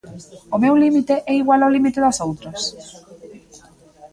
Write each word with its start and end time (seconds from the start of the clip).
O 0.55 0.57
meu 0.63 0.75
límite 0.83 1.15
é 1.31 1.33
igual 1.41 1.61
ao 1.63 1.73
límite 1.75 2.03
das 2.05 2.17
outras? 2.27 2.61